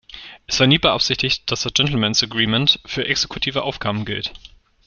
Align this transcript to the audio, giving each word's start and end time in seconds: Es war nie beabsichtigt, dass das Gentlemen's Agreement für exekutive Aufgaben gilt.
Es 0.47 0.59
war 0.59 0.65
nie 0.65 0.79
beabsichtigt, 0.79 1.51
dass 1.51 1.61
das 1.61 1.73
Gentlemen's 1.75 2.23
Agreement 2.23 2.79
für 2.87 3.05
exekutive 3.05 3.61
Aufgaben 3.61 4.03
gilt. 4.03 4.33